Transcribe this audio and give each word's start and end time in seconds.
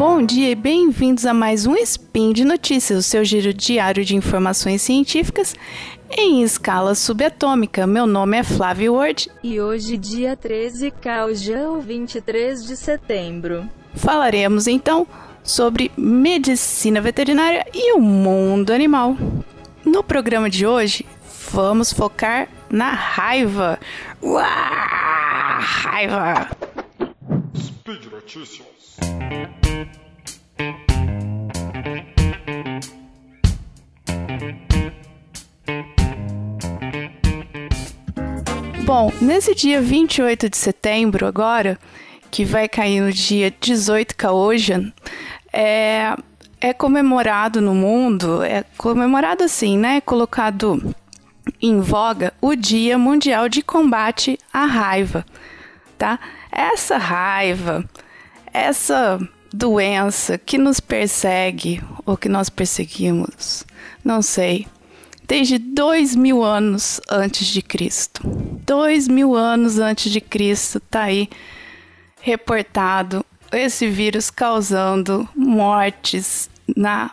Bom 0.00 0.22
dia 0.22 0.48
e 0.48 0.54
bem-vindos 0.54 1.26
a 1.26 1.34
mais 1.34 1.66
um 1.66 1.76
Spin 1.76 2.32
de 2.32 2.42
Notícias, 2.42 2.98
o 2.98 3.02
seu 3.02 3.22
giro 3.22 3.52
diário 3.52 4.02
de 4.02 4.16
informações 4.16 4.80
científicas 4.80 5.54
em 6.10 6.42
escala 6.42 6.94
subatômica. 6.94 7.86
Meu 7.86 8.06
nome 8.06 8.38
é 8.38 8.42
Flávio 8.42 8.94
Ward 8.94 9.30
e 9.44 9.60
hoje, 9.60 9.98
dia 9.98 10.34
13 10.34 10.90
Caujão, 10.90 11.82
23 11.82 12.64
de 12.64 12.78
setembro, 12.78 13.68
falaremos 13.94 14.66
então 14.66 15.06
sobre 15.42 15.92
medicina 15.98 16.98
veterinária 17.02 17.66
e 17.74 17.92
o 17.92 18.00
mundo 18.00 18.72
animal. 18.72 19.14
No 19.84 20.02
programa 20.02 20.48
de 20.48 20.66
hoje, 20.66 21.04
vamos 21.52 21.92
focar 21.92 22.48
na 22.70 22.88
raiva. 22.88 23.78
Uá, 24.22 25.58
raiva! 25.60 26.59
Speed 27.80 28.12
Notícias. 28.12 28.98
Bom, 38.84 39.10
nesse 39.22 39.54
dia 39.54 39.80
28 39.80 40.50
de 40.50 40.58
setembro, 40.58 41.26
agora, 41.26 41.78
que 42.30 42.44
vai 42.44 42.68
cair 42.68 43.00
no 43.00 43.10
dia 43.10 43.50
18 43.58 44.14
Kaojan, 44.14 44.92
é, 45.50 46.14
é 46.60 46.74
comemorado 46.74 47.62
no 47.62 47.74
mundo, 47.74 48.42
é 48.42 48.62
comemorado 48.76 49.42
assim, 49.42 49.78
né? 49.78 50.02
Colocado 50.02 50.94
em 51.62 51.80
voga 51.80 52.34
o 52.42 52.54
Dia 52.54 52.98
Mundial 52.98 53.48
de 53.48 53.62
Combate 53.62 54.38
à 54.52 54.66
Raiva, 54.66 55.24
tá? 55.96 56.20
Essa 56.60 56.98
raiva, 56.98 57.88
essa 58.52 59.18
doença 59.50 60.36
que 60.36 60.58
nos 60.58 60.78
persegue 60.78 61.82
ou 62.04 62.18
que 62.18 62.28
nós 62.28 62.50
perseguimos, 62.50 63.64
não 64.04 64.20
sei, 64.20 64.66
desde 65.26 65.56
dois 65.56 66.14
mil 66.14 66.44
anos 66.44 67.00
antes 67.10 67.46
de 67.46 67.62
Cristo. 67.62 68.20
Dois 68.66 69.08
mil 69.08 69.34
anos 69.34 69.78
antes 69.78 70.12
de 70.12 70.20
Cristo 70.20 70.78
tá 70.80 71.04
aí 71.04 71.30
reportado 72.20 73.24
esse 73.50 73.88
vírus 73.88 74.28
causando 74.28 75.26
mortes 75.34 76.50
na 76.76 77.10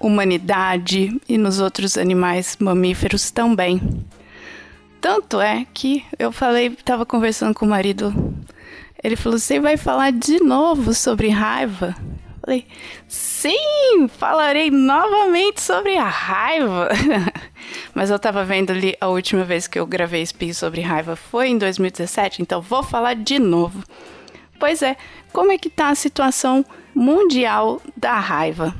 humanidade 0.00 1.16
e 1.28 1.38
nos 1.38 1.60
outros 1.60 1.96
animais 1.96 2.56
mamíferos 2.58 3.30
também. 3.30 3.80
Tanto 5.00 5.40
é 5.40 5.66
que 5.72 6.04
eu 6.18 6.32
falei, 6.32 6.66
estava 6.66 7.06
conversando 7.06 7.54
com 7.54 7.64
o 7.64 7.68
marido, 7.68 8.12
ele 9.02 9.16
falou: 9.16 9.38
Você 9.38 9.60
vai 9.60 9.76
falar 9.76 10.10
de 10.10 10.40
novo 10.40 10.92
sobre 10.92 11.28
raiva? 11.28 11.94
Eu 11.98 12.40
falei: 12.40 12.66
Sim, 13.06 14.08
falarei 14.08 14.70
novamente 14.70 15.60
sobre 15.60 15.96
a 15.96 16.08
raiva. 16.08 16.88
Mas 17.94 18.10
eu 18.10 18.16
estava 18.16 18.44
vendo 18.44 18.70
ali 18.70 18.96
a 19.00 19.08
última 19.08 19.44
vez 19.44 19.66
que 19.66 19.78
eu 19.78 19.86
gravei 19.86 20.22
Spin 20.22 20.52
sobre 20.52 20.80
raiva 20.80 21.14
foi 21.14 21.48
em 21.48 21.58
2017, 21.58 22.42
então 22.42 22.60
vou 22.60 22.82
falar 22.82 23.14
de 23.14 23.38
novo. 23.38 23.84
Pois 24.58 24.82
é, 24.82 24.96
como 25.32 25.52
é 25.52 25.58
que 25.58 25.68
está 25.68 25.90
a 25.90 25.94
situação 25.94 26.64
mundial 26.94 27.80
da 27.96 28.18
raiva? 28.18 28.74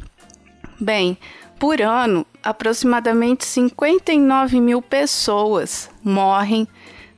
Bem, 0.81 1.17
por 1.59 1.81
ano, 1.81 2.27
aproximadamente 2.49 3.45
59 3.45 4.61
mil 4.61 4.81
pessoas 4.81 5.91
morrem 6.03 6.67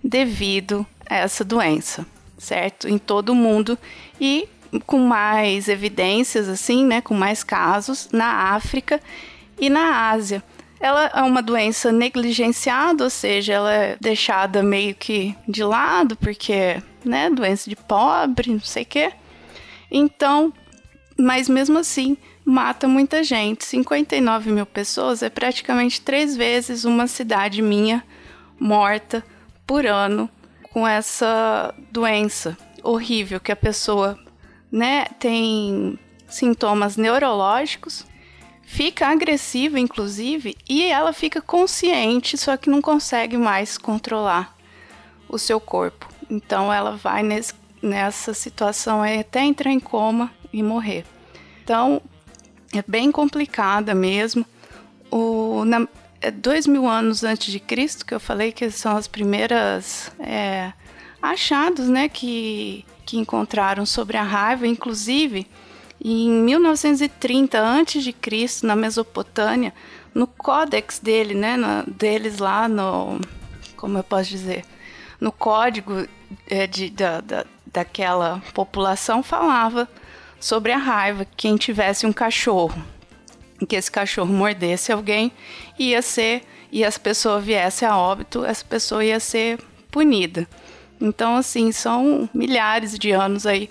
devido 0.02 0.84
a 1.08 1.16
essa 1.16 1.44
doença, 1.44 2.04
certo? 2.36 2.88
Em 2.88 2.98
todo 2.98 3.30
o 3.30 3.34
mundo 3.34 3.78
e 4.20 4.48
com 4.86 4.98
mais 4.98 5.68
evidências, 5.68 6.48
assim, 6.48 6.84
né? 6.84 7.00
Com 7.00 7.14
mais 7.14 7.44
casos 7.44 8.08
na 8.12 8.54
África 8.54 9.00
e 9.58 9.70
na 9.70 10.10
Ásia. 10.10 10.42
Ela 10.80 11.10
é 11.14 11.22
uma 11.22 11.42
doença 11.42 11.92
negligenciada, 11.92 13.04
ou 13.04 13.10
seja, 13.10 13.52
ela 13.52 13.72
é 13.72 13.96
deixada 14.00 14.62
meio 14.62 14.94
que 14.94 15.36
de 15.46 15.62
lado, 15.62 16.16
porque 16.16 16.82
né? 17.04 17.30
Doença 17.30 17.70
de 17.70 17.76
pobre, 17.76 18.50
não 18.50 18.60
sei 18.60 18.82
o 18.82 18.86
quê. 18.86 19.12
Então, 19.90 20.52
mas 21.16 21.48
mesmo 21.48 21.78
assim, 21.78 22.16
mata 22.50 22.88
muita 22.88 23.22
gente. 23.22 23.64
59 23.64 24.50
mil 24.50 24.66
pessoas 24.66 25.22
é 25.22 25.30
praticamente 25.30 26.00
três 26.00 26.36
vezes 26.36 26.84
uma 26.84 27.06
cidade 27.06 27.62
minha 27.62 28.04
morta 28.58 29.24
por 29.64 29.86
ano 29.86 30.28
com 30.72 30.86
essa 30.86 31.72
doença 31.92 32.58
horrível 32.82 33.38
que 33.38 33.52
a 33.52 33.56
pessoa, 33.56 34.18
né, 34.70 35.04
tem 35.18 35.98
sintomas 36.28 36.96
neurológicos, 36.96 38.04
fica 38.64 39.08
agressiva 39.08 39.78
inclusive 39.78 40.56
e 40.68 40.84
ela 40.84 41.12
fica 41.12 41.40
consciente, 41.40 42.36
só 42.36 42.56
que 42.56 42.70
não 42.70 42.82
consegue 42.82 43.36
mais 43.36 43.78
controlar 43.78 44.56
o 45.28 45.38
seu 45.38 45.60
corpo. 45.60 46.08
Então 46.28 46.72
ela 46.72 46.96
vai 46.96 47.22
nesse, 47.22 47.54
nessa 47.80 48.34
situação 48.34 49.02
até 49.02 49.44
entrar 49.44 49.70
em 49.70 49.80
coma 49.80 50.32
e 50.52 50.62
morrer. 50.62 51.04
Então 51.62 52.02
é 52.72 52.82
bem 52.86 53.10
complicada 53.10 53.94
mesmo. 53.94 54.44
O, 55.10 55.64
na, 55.64 55.86
é 56.20 56.30
dois 56.30 56.66
mil 56.66 56.86
anos 56.86 57.24
antes 57.24 57.52
de 57.52 57.58
Cristo, 57.58 58.04
que 58.04 58.14
eu 58.14 58.20
falei 58.20 58.52
que 58.52 58.70
são 58.70 58.96
as 58.96 59.06
primeiras 59.06 60.10
é, 60.18 60.72
achados 61.20 61.88
né, 61.88 62.08
que, 62.08 62.84
que 63.04 63.18
encontraram 63.18 63.84
sobre 63.84 64.16
a 64.16 64.22
raiva, 64.22 64.66
inclusive 64.66 65.46
em 66.02 66.30
1930 66.30 67.58
antes 67.58 68.02
de 68.02 68.12
Cristo, 68.12 68.66
na 68.66 68.74
Mesopotâmia, 68.74 69.74
no 70.14 70.26
códex 70.26 70.98
dele, 70.98 71.34
né, 71.34 71.56
no, 71.56 71.92
deles 71.92 72.38
lá 72.38 72.66
no, 72.68 73.20
como 73.76 73.98
eu 73.98 74.04
posso 74.04 74.30
dizer, 74.30 74.64
no 75.20 75.30
código 75.30 76.06
é, 76.48 76.66
de, 76.66 76.90
da, 76.90 77.20
da, 77.20 77.44
daquela 77.66 78.42
população 78.54 79.22
falava 79.22 79.88
sobre 80.40 80.72
a 80.72 80.78
raiva. 80.78 81.26
Quem 81.36 81.56
tivesse 81.56 82.06
um 82.06 82.12
cachorro, 82.12 82.82
que 83.68 83.76
esse 83.76 83.90
cachorro 83.90 84.32
mordesse 84.32 84.90
alguém, 84.90 85.30
ia 85.78 86.02
ser, 86.02 86.42
e 86.72 86.84
as 86.84 86.96
pessoas 86.96 87.44
viesse 87.44 87.84
a 87.84 87.96
óbito, 87.96 88.44
essa 88.44 88.64
pessoa 88.64 89.04
ia 89.04 89.20
ser 89.20 89.58
punida. 89.90 90.48
Então, 91.00 91.36
assim, 91.36 91.70
são 91.70 92.28
milhares 92.34 92.98
de 92.98 93.10
anos 93.10 93.46
aí 93.46 93.68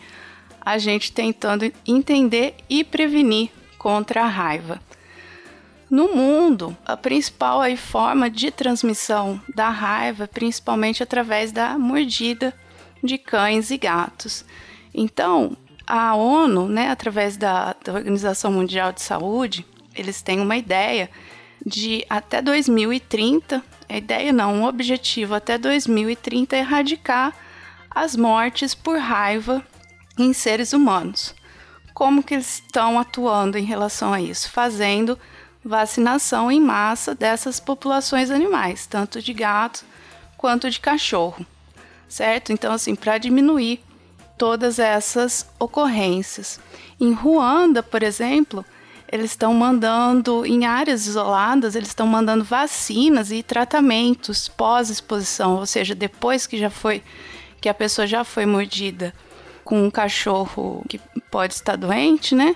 a 0.62 0.78
gente 0.78 1.12
tentando 1.12 1.72
entender 1.88 2.56
e 2.69 2.84
prevenir 2.84 3.50
contra 3.78 4.24
a 4.24 4.28
raiva. 4.28 4.80
No 5.90 6.09
mundo, 6.16 6.78
a 6.86 6.96
principal 6.96 7.62
aí, 7.62 7.75
forma 7.75 8.30
de 8.30 8.51
transmissão 8.51 9.41
da 9.56 9.69
raiva, 9.69 10.28
principalmente 10.28 11.01
através 11.01 11.51
da 11.51 11.80
mordida 11.80 12.53
de 13.03 13.18
cães 13.18 13.72
e 13.72 13.78
gatos. 13.78 14.46
Então, 14.94 15.57
a 15.90 16.14
ONU, 16.14 16.68
né, 16.68 16.92
através 16.92 17.36
da, 17.36 17.76
da 17.84 17.94
Organização 17.94 18.52
Mundial 18.52 18.92
de 18.92 19.02
Saúde, 19.02 19.66
eles 19.96 20.22
têm 20.22 20.40
uma 20.40 20.56
ideia 20.56 21.10
de 21.66 22.06
até 22.08 22.44
2030, 22.44 23.64
a 23.90 23.98
ideia 23.98 24.32
não, 24.32 24.54
um 24.54 24.66
objetivo 24.66 25.34
até 25.34 25.58
2030 25.58 26.56
é 26.56 26.60
erradicar 26.60 27.34
as 27.90 28.16
mortes 28.16 28.76
por 28.76 29.00
raiva 29.00 29.66
em 30.16 30.32
seres 30.32 30.74
humanos. 30.74 31.34
Como 31.92 32.22
que 32.22 32.36
eles 32.36 32.62
estão 32.64 33.00
atuando 33.00 33.58
em 33.58 33.66
relação 33.66 34.14
a 34.14 34.22
isso? 34.22 34.52
Fazendo 34.52 35.18
vacinação 35.66 36.52
em 36.52 36.62
massa 36.62 37.16
dessas 37.16 37.60
populações 37.60 38.30
animais, 38.30 38.86
tanto 38.86 39.24
de 39.24 39.34
gato 39.34 39.84
quanto 40.38 40.69
de 40.69 40.80
cachorro, 40.80 41.44
certo? 42.08 42.54
Então, 42.54 42.72
assim, 42.72 42.96
para 42.96 43.18
diminuir 43.18 43.84
todas 44.39 44.80
essas 44.80 45.45
ocorrências. 45.59 46.59
Em 47.00 47.13
Ruanda, 47.13 47.83
por 47.83 48.01
exemplo, 48.01 48.65
eles 49.12 49.31
estão 49.31 49.53
mandando, 49.53 50.45
em 50.45 50.65
áreas 50.65 51.06
isoladas, 51.06 51.75
eles 51.75 51.89
estão 51.89 52.07
mandando 52.07 52.44
vacinas 52.44 53.31
e 53.31 53.44
tratamentos 53.44 54.47
pós-exposição, 54.47 55.57
ou 55.57 55.65
seja, 55.65 55.94
depois 55.94 56.47
que 56.47 56.57
já 56.57 56.69
foi, 56.69 57.03
que 57.62 57.69
a 57.69 57.74
pessoa 57.74 58.07
já 58.07 58.24
foi 58.24 58.45
mordida 58.45 59.13
com 59.63 59.83
um 59.83 59.91
cachorro 59.91 60.83
que 60.89 61.00
pode 61.30 61.53
estar 61.53 61.75
doente, 61.75 62.33
né? 62.33 62.56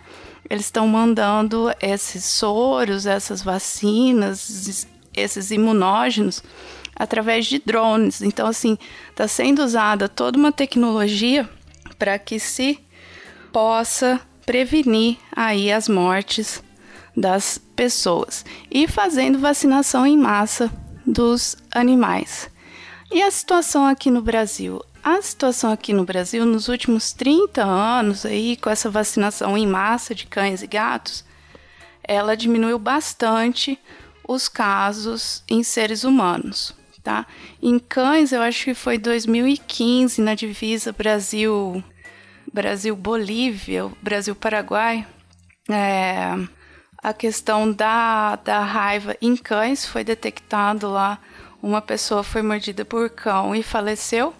eles 0.49 0.65
estão 0.65 0.87
mandando 0.87 1.71
esses 1.81 2.25
soros, 2.25 3.05
essas 3.05 3.41
vacinas, 3.41 4.87
esses 5.15 5.51
imunógenos 5.51 6.43
através 6.95 7.45
de 7.45 7.59
drones. 7.59 8.21
Então, 8.21 8.47
assim, 8.47 8.77
está 9.09 9.27
sendo 9.27 9.63
usada 9.63 10.07
toda 10.07 10.37
uma 10.37 10.51
tecnologia 10.51 11.49
para 12.03 12.19
que 12.19 12.37
se 12.37 12.77
possa 13.53 14.19
prevenir 14.45 15.17
aí 15.33 15.71
as 15.71 15.87
mortes 15.87 16.61
das 17.15 17.57
pessoas 17.57 18.43
e 18.69 18.89
fazendo 18.89 19.39
vacinação 19.39 20.05
em 20.05 20.17
massa 20.17 20.69
dos 21.07 21.55
animais. 21.73 22.49
E 23.09 23.21
a 23.21 23.31
situação 23.31 23.87
aqui 23.87 24.11
no 24.11 24.21
Brasil? 24.21 24.83
A 25.01 25.21
situação 25.21 25.71
aqui 25.71 25.93
no 25.93 26.03
Brasil, 26.03 26.45
nos 26.45 26.67
últimos 26.67 27.13
30 27.13 27.63
anos, 27.63 28.25
aí, 28.25 28.57
com 28.57 28.69
essa 28.69 28.89
vacinação 28.89 29.57
em 29.57 29.65
massa 29.65 30.13
de 30.13 30.27
cães 30.27 30.61
e 30.61 30.67
gatos, 30.67 31.23
ela 32.03 32.35
diminuiu 32.35 32.77
bastante 32.77 33.79
os 34.27 34.49
casos 34.49 35.41
em 35.49 35.63
seres 35.63 36.03
humanos. 36.03 36.75
Tá? 37.01 37.25
Em 37.61 37.79
cães, 37.79 38.33
eu 38.33 38.41
acho 38.41 38.65
que 38.65 38.73
foi 38.73 38.97
2015, 38.97 40.21
na 40.21 40.35
divisa 40.35 40.91
Brasil 40.91 41.83
Brasil 42.53 42.95
Bolívia, 42.95 43.89
Brasil 44.01 44.35
Paraguai, 44.35 45.05
é, 45.69 46.37
a 47.01 47.13
questão 47.13 47.71
da, 47.71 48.35
da 48.37 48.59
raiva 48.59 49.17
em 49.21 49.35
cães 49.35 49.85
foi 49.85 50.03
detectado 50.03 50.89
lá 50.89 51.19
uma 51.63 51.81
pessoa 51.81 52.23
foi 52.23 52.41
mordida 52.41 52.83
por 52.83 53.09
cão 53.09 53.55
e 53.55 53.63
faleceu, 53.63 54.33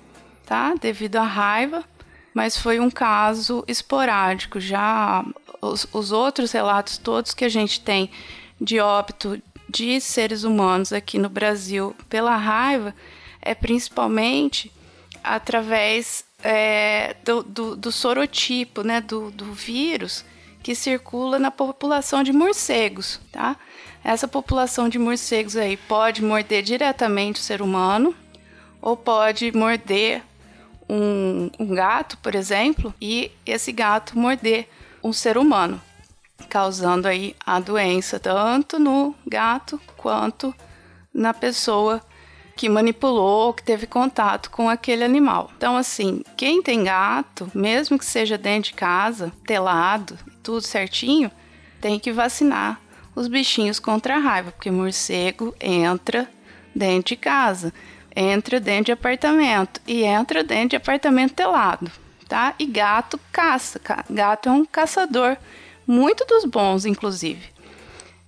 tá? 0.45 0.75
Devido 0.75 1.15
à 1.15 1.23
raiva, 1.23 1.81
mas 2.33 2.57
foi 2.57 2.81
um 2.81 2.91
caso 2.91 3.63
esporádico. 3.65 4.59
Já 4.59 5.23
os, 5.61 5.87
os 5.93 6.11
outros 6.11 6.51
relatos 6.51 6.97
todos 6.97 7.33
que 7.33 7.45
a 7.45 7.49
gente 7.49 7.79
tem 7.79 8.11
de 8.59 8.77
óbito 8.81 9.41
de 9.69 10.01
seres 10.01 10.43
humanos 10.43 10.91
aqui 10.91 11.17
no 11.17 11.29
Brasil 11.29 11.95
pela 12.09 12.35
raiva 12.35 12.93
é 13.41 13.55
principalmente 13.55 14.69
através 15.23 16.25
é, 16.43 17.15
do, 17.23 17.41
do, 17.41 17.75
do, 17.75 17.91
sorotipo, 17.91 18.83
né, 18.83 18.99
do, 18.99 19.31
do 19.31 19.53
vírus 19.53 20.25
que 20.61 20.75
circula 20.75 21.39
na 21.39 21.49
população 21.49 22.23
de 22.23 22.31
morcegos, 22.31 23.19
tá? 23.31 23.57
Essa 24.03 24.27
população 24.27 24.87
de 24.87 24.97
morcegos 24.99 25.57
aí 25.57 25.75
pode 25.75 26.23
morder 26.23 26.63
diretamente 26.63 27.39
o 27.39 27.43
ser 27.43 27.61
humano 27.61 28.15
ou 28.81 28.95
pode 28.95 29.51
morder 29.55 30.21
um, 30.87 31.49
um 31.59 31.73
gato, 31.73 32.17
por 32.17 32.35
exemplo, 32.35 32.93
e 32.99 33.31
esse 33.45 33.71
gato 33.71 34.17
morder 34.17 34.67
um 35.03 35.11
ser 35.11 35.37
humano, 35.37 35.81
causando 36.49 37.07
aí 37.07 37.35
a 37.45 37.59
doença 37.59 38.19
tanto 38.19 38.79
no 38.79 39.15
gato 39.25 39.79
quanto 39.97 40.53
na 41.13 41.33
pessoa 41.33 42.01
que 42.55 42.69
manipulou, 42.69 43.53
que 43.53 43.63
teve 43.63 43.87
contato 43.87 44.49
com 44.51 44.69
aquele 44.69 45.03
animal. 45.03 45.51
Então, 45.57 45.75
assim, 45.75 46.23
quem 46.37 46.61
tem 46.61 46.83
gato, 46.83 47.51
mesmo 47.53 47.97
que 47.97 48.05
seja 48.05 48.37
dentro 48.37 48.71
de 48.71 48.75
casa, 48.75 49.31
telado, 49.45 50.17
tudo 50.41 50.61
certinho, 50.61 51.31
tem 51.81 51.99
que 51.99 52.11
vacinar 52.11 52.79
os 53.15 53.27
bichinhos 53.27 53.79
contra 53.79 54.15
a 54.15 54.19
raiva, 54.19 54.51
porque 54.51 54.71
morcego 54.71 55.53
entra 55.59 56.29
dentro 56.75 57.09
de 57.09 57.15
casa, 57.15 57.73
entra 58.15 58.59
dentro 58.59 58.85
de 58.85 58.91
apartamento 58.91 59.81
e 59.85 60.03
entra 60.03 60.43
dentro 60.43 60.69
de 60.69 60.75
apartamento 60.75 61.33
telado, 61.33 61.91
tá? 62.27 62.53
E 62.57 62.65
gato 62.65 63.19
caça, 63.31 63.79
gato 64.09 64.49
é 64.49 64.51
um 64.51 64.65
caçador, 64.65 65.37
muito 65.85 66.25
dos 66.25 66.45
bons, 66.45 66.85
inclusive. 66.85 67.51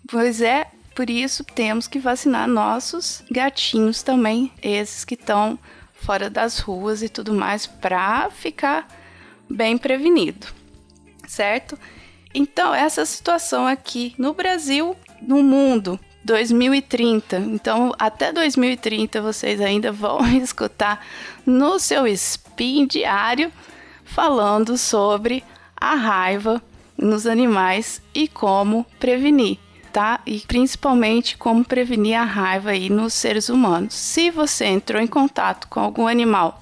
Pois 0.07 0.41
é, 0.41 0.67
por 0.95 1.09
isso 1.09 1.43
temos 1.43 1.87
que 1.87 1.99
vacinar 1.99 2.47
nossos 2.47 3.21
gatinhos 3.29 4.01
também, 4.01 4.49
esses 4.63 5.03
que 5.03 5.15
estão 5.15 5.59
fora 5.93 6.29
das 6.29 6.59
ruas 6.59 7.03
e 7.03 7.09
tudo 7.09 7.33
mais, 7.33 7.67
para 7.67 8.29
ficar 8.31 8.87
bem 9.49 9.77
prevenido, 9.77 10.47
certo? 11.27 11.77
Então, 12.33 12.73
essa 12.73 13.05
situação 13.05 13.67
aqui 13.67 14.15
no 14.17 14.33
Brasil, 14.33 14.95
no 15.21 15.43
mundo, 15.43 15.99
2030. 16.23 17.37
Então, 17.39 17.91
até 17.99 18.31
2030 18.31 19.21
vocês 19.21 19.59
ainda 19.59 19.91
vão 19.91 20.25
escutar 20.41 21.05
no 21.45 21.77
seu 21.77 22.07
spin 22.07 22.87
diário 22.87 23.51
falando 24.05 24.77
sobre 24.77 25.43
a 25.75 25.95
raiva 25.95 26.61
nos 26.97 27.27
animais 27.27 28.01
e 28.13 28.27
como 28.29 28.85
prevenir 28.97 29.64
tá? 29.95 30.19
E 30.25 30.41
principalmente 30.41 31.37
como 31.37 31.63
prevenir 31.63 32.19
a 32.19 32.25
raiva 32.25 32.71
aí 32.71 32.89
nos 32.89 33.13
seres 33.13 33.47
humanos. 33.47 33.93
Se 33.93 34.29
você 34.29 34.65
entrou 34.65 35.01
em 35.01 35.07
contato 35.07 35.69
com 35.69 35.79
algum 35.79 36.05
animal 36.05 36.61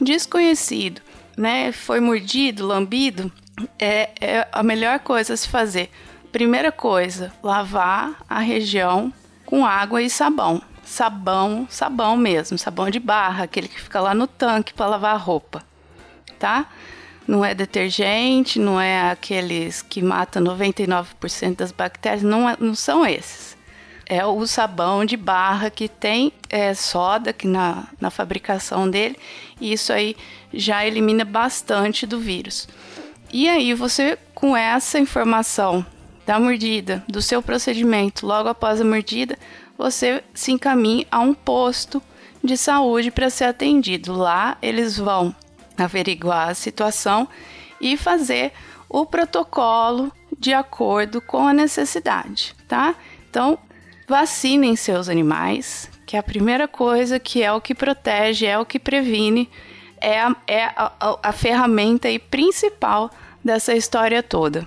desconhecido, 0.00 1.00
né, 1.36 1.70
foi 1.70 2.00
mordido, 2.00 2.66
lambido, 2.66 3.30
é, 3.78 4.10
é 4.20 4.48
a 4.50 4.64
melhor 4.64 4.98
coisa 4.98 5.34
a 5.34 5.36
se 5.36 5.48
fazer. 5.48 5.92
Primeira 6.32 6.72
coisa, 6.72 7.32
lavar 7.40 8.16
a 8.28 8.40
região 8.40 9.12
com 9.44 9.64
água 9.64 10.02
e 10.02 10.10
sabão. 10.10 10.60
Sabão, 10.82 11.68
sabão 11.70 12.16
mesmo, 12.16 12.58
sabão 12.58 12.90
de 12.90 12.98
barra, 12.98 13.44
aquele 13.44 13.68
que 13.68 13.80
fica 13.80 14.00
lá 14.00 14.12
no 14.12 14.26
tanque 14.26 14.74
para 14.74 14.86
lavar 14.88 15.14
a 15.14 15.18
roupa, 15.18 15.62
tá? 16.36 16.66
Não 17.26 17.44
é 17.44 17.54
detergente, 17.54 18.58
não 18.58 18.80
é 18.80 19.10
aqueles 19.10 19.82
que 19.82 20.02
matam 20.02 20.42
99% 20.42 21.56
das 21.56 21.72
bactérias, 21.72 22.22
não, 22.22 22.48
é, 22.48 22.56
não 22.58 22.74
são 22.74 23.04
esses. 23.06 23.56
É 24.08 24.24
o 24.24 24.46
sabão 24.46 25.04
de 25.04 25.16
barra 25.16 25.68
que 25.68 25.88
tem 25.88 26.32
é, 26.48 26.72
soda 26.74 27.30
aqui 27.30 27.48
na, 27.48 27.88
na 28.00 28.10
fabricação 28.10 28.88
dele, 28.88 29.16
e 29.60 29.72
isso 29.72 29.92
aí 29.92 30.16
já 30.54 30.86
elimina 30.86 31.24
bastante 31.24 32.06
do 32.06 32.20
vírus. 32.20 32.68
E 33.32 33.48
aí 33.48 33.74
você, 33.74 34.16
com 34.34 34.56
essa 34.56 34.98
informação 34.98 35.84
da 36.24 36.38
mordida, 36.38 37.04
do 37.08 37.20
seu 37.20 37.42
procedimento 37.42 38.26
logo 38.26 38.48
após 38.48 38.80
a 38.80 38.84
mordida, 38.84 39.36
você 39.76 40.22
se 40.32 40.52
encaminha 40.52 41.06
a 41.10 41.20
um 41.20 41.34
posto 41.34 42.00
de 42.42 42.56
saúde 42.56 43.10
para 43.10 43.28
ser 43.28 43.44
atendido. 43.44 44.12
Lá 44.12 44.56
eles 44.62 44.96
vão 44.96 45.34
averiguar 45.84 46.50
a 46.50 46.54
situação 46.54 47.28
e 47.80 47.96
fazer 47.96 48.52
o 48.88 49.04
protocolo 49.04 50.12
de 50.38 50.52
acordo 50.52 51.20
com 51.20 51.46
a 51.46 51.52
necessidade, 51.52 52.54
tá? 52.68 52.94
Então, 53.28 53.58
vacinem 54.08 54.76
seus 54.76 55.08
animais, 55.08 55.90
que 56.06 56.16
é 56.16 56.18
a 56.18 56.22
primeira 56.22 56.68
coisa 56.68 57.18
que 57.18 57.42
é 57.42 57.52
o 57.52 57.60
que 57.60 57.74
protege, 57.74 58.46
é 58.46 58.58
o 58.58 58.66
que 58.66 58.78
previne, 58.78 59.50
é 60.00 60.20
a, 60.20 60.36
é 60.46 60.64
a, 60.64 60.92
a, 61.00 61.18
a 61.22 61.32
ferramenta 61.32 62.08
aí 62.08 62.18
principal 62.18 63.10
dessa 63.44 63.74
história 63.74 64.22
toda. 64.22 64.66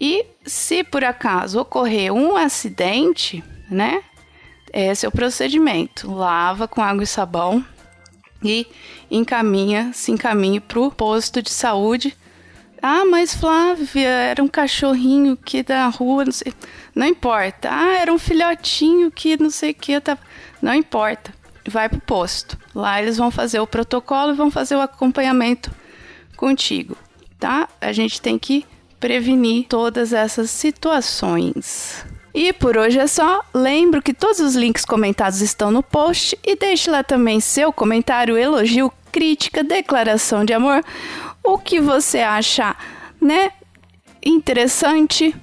E 0.00 0.26
se 0.44 0.84
por 0.84 1.04
acaso 1.04 1.60
ocorrer 1.60 2.12
um 2.12 2.36
acidente, 2.36 3.42
né? 3.70 4.02
Esse 4.72 5.06
é 5.06 5.08
o 5.08 5.12
procedimento. 5.12 6.12
Lava 6.12 6.68
com 6.68 6.82
água 6.82 7.02
e 7.02 7.06
sabão 7.06 7.64
e 8.42 8.66
encaminha, 9.10 9.90
se 9.92 10.12
encaminha 10.12 10.60
para 10.60 10.80
o 10.80 10.90
posto 10.90 11.42
de 11.42 11.50
saúde. 11.50 12.16
Ah, 12.82 13.04
mas 13.04 13.34
Flávia, 13.34 14.08
era 14.08 14.42
um 14.42 14.48
cachorrinho 14.48 15.36
que 15.36 15.62
da 15.62 15.86
rua, 15.88 16.24
não 16.24 16.32
sei. 16.32 16.52
Não 16.94 17.06
importa. 17.06 17.68
Ah, 17.70 17.98
era 17.98 18.12
um 18.12 18.18
filhotinho 18.18 19.10
que 19.10 19.40
não 19.40 19.50
sei 19.50 19.70
o 19.70 19.74
que. 19.74 20.00
Tá... 20.00 20.18
Não 20.60 20.74
importa. 20.74 21.34
Vai 21.68 21.88
pro 21.88 22.00
posto. 22.00 22.56
Lá 22.74 23.00
eles 23.00 23.16
vão 23.16 23.30
fazer 23.30 23.58
o 23.58 23.66
protocolo 23.66 24.32
e 24.32 24.36
vão 24.36 24.50
fazer 24.50 24.76
o 24.76 24.80
acompanhamento 24.80 25.70
contigo, 26.36 26.96
tá? 27.38 27.68
A 27.80 27.92
gente 27.92 28.20
tem 28.20 28.38
que 28.38 28.64
prevenir 29.00 29.66
todas 29.66 30.12
essas 30.12 30.50
situações. 30.50 32.04
E 32.36 32.52
por 32.52 32.76
hoje 32.76 32.98
é 32.98 33.06
só. 33.06 33.40
Lembro 33.54 34.02
que 34.02 34.12
todos 34.12 34.40
os 34.40 34.54
links 34.54 34.84
comentados 34.84 35.40
estão 35.40 35.70
no 35.70 35.82
post 35.82 36.38
e 36.44 36.54
deixe 36.54 36.90
lá 36.90 37.02
também 37.02 37.40
seu 37.40 37.72
comentário, 37.72 38.36
elogio, 38.36 38.92
crítica, 39.10 39.64
declaração 39.64 40.44
de 40.44 40.52
amor, 40.52 40.84
o 41.42 41.56
que 41.56 41.80
você 41.80 42.18
acha, 42.18 42.76
né, 43.18 43.52
interessante 44.22 45.34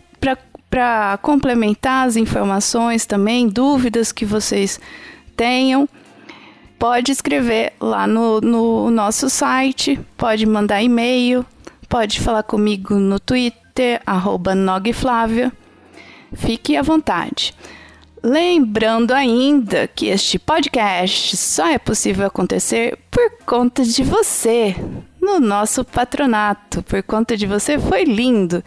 para 0.69 1.17
complementar 1.23 2.07
as 2.07 2.15
informações 2.15 3.07
também, 3.07 3.49
dúvidas 3.49 4.11
que 4.11 4.23
vocês 4.23 4.79
tenham. 5.35 5.89
Pode 6.77 7.11
escrever 7.11 7.73
lá 7.81 8.05
no, 8.05 8.39
no 8.39 8.91
nosso 8.91 9.31
site, 9.31 9.99
pode 10.15 10.45
mandar 10.45 10.83
e-mail, 10.83 11.43
pode 11.89 12.19
falar 12.19 12.43
comigo 12.43 12.93
no 12.93 13.19
Twitter, 13.19 13.99
arroba 14.05 14.53
Nogflávia. 14.53 15.51
Fique 16.35 16.75
à 16.75 16.81
vontade. 16.81 17.53
Lembrando 18.23 19.11
ainda 19.11 19.87
que 19.87 20.07
este 20.07 20.39
podcast 20.39 21.35
só 21.35 21.67
é 21.67 21.77
possível 21.77 22.25
acontecer 22.25 22.97
por 23.11 23.29
conta 23.45 23.83
de 23.83 24.01
você, 24.01 24.75
no 25.21 25.39
nosso 25.39 25.83
patronato. 25.83 26.81
Por 26.83 27.03
conta 27.03 27.35
de 27.35 27.45
você 27.45 27.77
foi 27.77 28.03
lindo. 28.03 28.63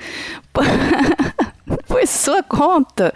por 1.86 2.06
sua 2.06 2.42
conta, 2.42 3.12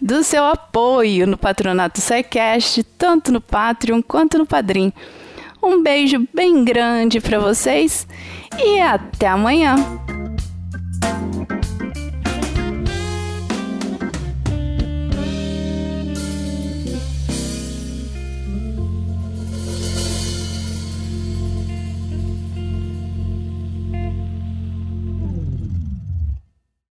do 0.00 0.22
seu 0.22 0.44
apoio 0.44 1.26
no 1.26 1.36
patronato 1.36 2.00
SciCast, 2.00 2.82
tanto 2.96 3.32
no 3.32 3.40
Patreon 3.40 4.02
quanto 4.02 4.38
no 4.38 4.46
Padrim. 4.46 4.92
Um 5.62 5.82
beijo 5.82 6.26
bem 6.32 6.64
grande 6.64 7.20
para 7.20 7.38
vocês 7.38 8.06
e 8.58 8.80
até 8.80 9.28
amanhã. 9.28 9.76